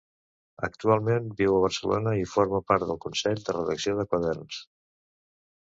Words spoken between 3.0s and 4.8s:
consell de redacció de Quaderns.